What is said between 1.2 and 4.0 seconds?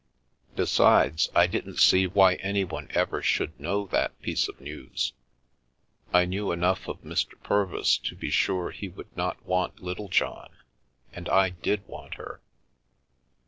I didn't see why anyone ever should know